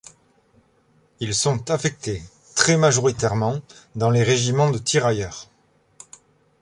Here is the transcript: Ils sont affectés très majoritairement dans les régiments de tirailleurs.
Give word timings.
Ils 1.19 1.35
sont 1.35 1.69
affectés 1.69 2.23
très 2.55 2.75
majoritairement 2.75 3.59
dans 3.93 4.09
les 4.09 4.23
régiments 4.23 4.71
de 4.71 4.79
tirailleurs. 4.79 5.47